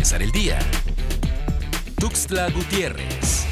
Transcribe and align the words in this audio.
empezar 0.00 0.22
el 0.22 0.32
día. 0.32 0.58
Tuxtla 1.98 2.48
Gutiérrez. 2.48 3.44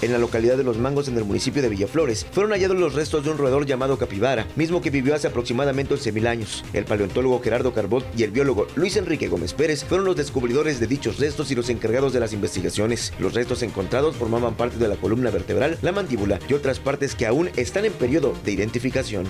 En 0.00 0.10
la 0.10 0.16
localidad 0.16 0.56
de 0.56 0.64
Los 0.64 0.78
Mangos, 0.78 1.06
en 1.08 1.18
el 1.18 1.24
municipio 1.24 1.60
de 1.60 1.68
Villaflores, 1.68 2.24
fueron 2.32 2.52
hallados 2.52 2.78
los 2.78 2.94
restos 2.94 3.24
de 3.24 3.30
un 3.30 3.36
roedor 3.36 3.66
llamado 3.66 3.98
capibara, 3.98 4.46
mismo 4.56 4.80
que 4.80 4.88
vivió 4.88 5.14
hace 5.14 5.26
aproximadamente 5.26 5.94
11.000 5.94 6.26
años. 6.28 6.64
El 6.72 6.86
paleontólogo 6.86 7.42
Gerardo 7.42 7.74
Carbot 7.74 8.06
y 8.16 8.22
el 8.22 8.30
biólogo 8.30 8.68
Luis 8.74 8.96
Enrique 8.96 9.28
Gómez 9.28 9.52
Pérez 9.52 9.84
fueron 9.84 10.06
los 10.06 10.16
descubridores 10.16 10.80
de 10.80 10.86
dichos 10.86 11.18
restos 11.18 11.50
y 11.50 11.54
los 11.54 11.68
encargados 11.68 12.14
de 12.14 12.20
las 12.20 12.32
investigaciones. 12.32 13.12
Los 13.18 13.34
restos 13.34 13.62
encontrados 13.62 14.16
formaban 14.16 14.54
parte 14.54 14.78
de 14.78 14.88
la 14.88 14.96
columna 14.96 15.28
vertebral, 15.28 15.76
la 15.82 15.92
mandíbula 15.92 16.38
y 16.48 16.54
otras 16.54 16.80
partes 16.80 17.14
que 17.14 17.26
aún 17.26 17.50
están 17.56 17.84
en 17.84 17.92
periodo 17.92 18.32
de 18.46 18.52
identificación. 18.52 19.26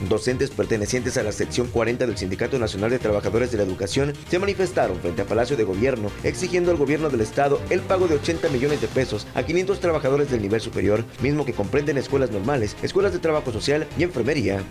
Docentes 0.00 0.50
pertenecientes 0.50 1.16
a 1.16 1.22
la 1.22 1.32
sección 1.32 1.68
40 1.68 2.06
del 2.06 2.18
Sindicato 2.18 2.58
Nacional 2.58 2.90
de 2.90 2.98
Trabajadores 2.98 3.50
de 3.50 3.56
la 3.56 3.62
Educación 3.62 4.12
se 4.28 4.38
manifestaron 4.38 4.98
frente 5.00 5.22
a 5.22 5.24
Palacio 5.24 5.56
de 5.56 5.64
Gobierno 5.64 6.10
exigiendo 6.22 6.70
al 6.70 6.76
gobierno 6.76 7.08
del 7.08 7.22
estado 7.22 7.60
el 7.70 7.80
pago 7.80 8.06
de 8.06 8.16
80 8.16 8.50
millones 8.50 8.80
de 8.80 8.88
pesos 8.88 9.26
a 9.34 9.42
500 9.42 9.80
trabajadores 9.80 10.30
del 10.30 10.42
nivel 10.42 10.60
superior, 10.60 11.04
mismo 11.22 11.46
que 11.46 11.54
comprenden 11.54 11.96
escuelas 11.96 12.30
normales, 12.30 12.76
escuelas 12.82 13.12
de 13.12 13.20
trabajo 13.20 13.52
social 13.52 13.86
y 13.98 14.02
enfermería. 14.02 14.62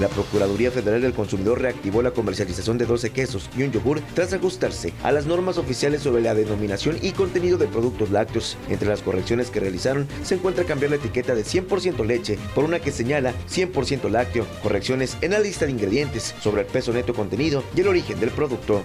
La 0.00 0.08
Procuraduría 0.08 0.72
Federal 0.72 1.02
del 1.02 1.14
Consumidor 1.14 1.60
reactivó 1.60 2.02
la 2.02 2.10
comercialización 2.10 2.78
de 2.78 2.86
12 2.86 3.10
quesos 3.10 3.48
y 3.56 3.62
un 3.62 3.70
yogur 3.70 4.00
tras 4.14 4.32
ajustarse 4.32 4.92
a 5.04 5.12
las 5.12 5.26
normas 5.26 5.56
oficiales 5.56 6.02
sobre 6.02 6.22
la 6.22 6.34
denominación 6.34 6.98
y 7.00 7.12
contenido 7.12 7.58
de 7.58 7.68
productos 7.68 8.10
lácteos. 8.10 8.56
Entre 8.68 8.88
las 8.88 9.02
correcciones 9.02 9.50
que 9.50 9.60
realizaron 9.60 10.08
se 10.24 10.34
encuentra 10.34 10.64
cambiar 10.64 10.90
la 10.90 10.96
etiqueta 10.96 11.34
de 11.36 11.44
100% 11.44 12.04
leche 12.04 12.38
por 12.54 12.64
una 12.64 12.80
que 12.80 12.90
señala 12.90 13.32
100% 13.48 14.10
lácteo, 14.10 14.46
correcciones 14.62 15.16
en 15.20 15.30
la 15.30 15.38
lista 15.38 15.64
de 15.64 15.72
ingredientes 15.72 16.34
sobre 16.40 16.62
el 16.62 16.66
peso 16.66 16.92
neto 16.92 17.14
contenido 17.14 17.62
y 17.76 17.80
el 17.80 17.88
origen 17.88 18.18
del 18.18 18.30
producto. 18.30 18.82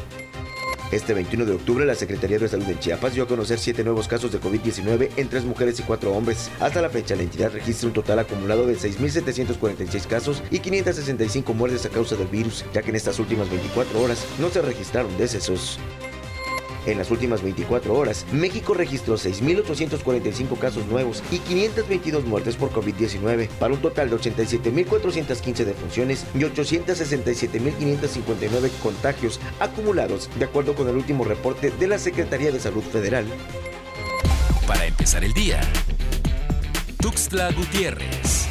Este 0.92 1.14
21 1.14 1.46
de 1.46 1.54
octubre, 1.54 1.86
la 1.86 1.94
Secretaría 1.94 2.40
de 2.40 2.48
Salud 2.48 2.66
de 2.66 2.80
Chiapas 2.80 3.14
dio 3.14 3.24
a 3.24 3.28
conocer 3.28 3.60
siete 3.60 3.84
nuevos 3.84 4.08
casos 4.08 4.32
de 4.32 4.42
COVID-19 4.42 5.12
en 5.18 5.30
tres 5.30 5.44
mujeres 5.46 5.80
y 5.80 5.84
cuatro 5.84 6.14
hombres. 6.14 6.50
Hasta 6.60 6.82
la 6.82 6.90
fecha, 6.90 7.16
la 7.16 7.22
entidad 7.22 7.52
registra 7.52 7.88
un 7.88 7.94
total 7.94 8.18
acumulado 8.18 8.66
de 8.66 8.76
6.746 8.76 10.08
casos 10.08 10.42
y 10.50 10.60
565 10.60 11.54
muertes 11.54 11.86
a 11.86 11.90
causa 11.90 12.16
del 12.16 12.28
virus, 12.28 12.66
ya 12.74 12.82
que 12.82 12.90
en 12.90 12.96
estas 12.96 13.20
últimas 13.20 13.52
24 13.52 14.02
horas 14.02 14.26
no 14.40 14.50
se 14.50 14.64
registraron 14.64 15.16
decesos. 15.20 15.80
En 16.86 16.98
las 16.98 17.12
últimas 17.12 17.42
24 17.42 17.94
horas, 17.94 18.26
México 18.32 18.74
registró 18.74 19.16
6.845 19.16 20.58
casos 20.58 20.86
nuevos 20.88 21.22
y 21.32 21.40
522 21.40 22.24
muertes 22.26 22.56
por 22.56 22.72
COVID-19, 22.72 23.50
para 23.60 23.74
un 23.74 23.82
total 23.82 24.10
de 24.10 24.16
87.415 24.18 25.66
defunciones 25.66 26.26
y 26.34 26.40
867.559 26.40 28.72
contagios 28.82 29.40
acumulados, 29.60 30.30
de 30.38 30.46
acuerdo 30.46 30.76
con 30.76 30.88
el 30.90 30.96
último 30.96 31.24
reporte 31.24 31.72
de 31.72 31.88
la 31.88 32.00
Secretaría 32.00 32.52
de 32.52 32.60
Salud 32.60 32.84
Federal. 32.84 33.26
Para 34.68 34.86
empezar 34.86 35.24
el 35.24 35.34
día, 35.34 35.62
Tuxtla 37.02 37.52
Gutiérrez. 37.54 38.49